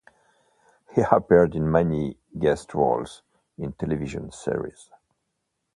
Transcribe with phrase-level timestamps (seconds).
[0.95, 3.21] He appeared in many guest roles
[3.59, 4.89] in television series.